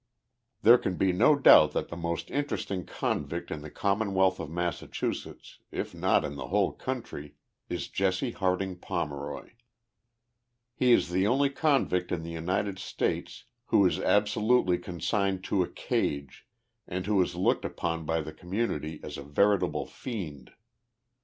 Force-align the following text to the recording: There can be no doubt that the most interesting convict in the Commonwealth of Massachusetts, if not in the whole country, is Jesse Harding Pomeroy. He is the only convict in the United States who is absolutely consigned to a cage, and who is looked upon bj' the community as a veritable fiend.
There 0.63 0.79
can 0.79 0.95
be 0.95 1.13
no 1.13 1.35
doubt 1.35 1.73
that 1.73 1.89
the 1.89 1.95
most 1.95 2.31
interesting 2.31 2.87
convict 2.87 3.51
in 3.51 3.61
the 3.61 3.69
Commonwealth 3.69 4.39
of 4.39 4.49
Massachusetts, 4.49 5.59
if 5.71 5.93
not 5.93 6.25
in 6.25 6.37
the 6.37 6.47
whole 6.47 6.71
country, 6.71 7.35
is 7.69 7.87
Jesse 7.87 8.31
Harding 8.31 8.77
Pomeroy. 8.79 9.51
He 10.73 10.91
is 10.91 11.11
the 11.11 11.27
only 11.27 11.51
convict 11.51 12.11
in 12.11 12.23
the 12.23 12.31
United 12.31 12.79
States 12.79 13.43
who 13.67 13.85
is 13.85 13.99
absolutely 13.99 14.79
consigned 14.79 15.43
to 15.43 15.61
a 15.61 15.69
cage, 15.69 16.47
and 16.87 17.05
who 17.05 17.21
is 17.21 17.35
looked 17.35 17.63
upon 17.63 18.03
bj' 18.07 18.25
the 18.25 18.33
community 18.33 18.99
as 19.03 19.19
a 19.19 19.23
veritable 19.23 19.85
fiend. 19.85 20.53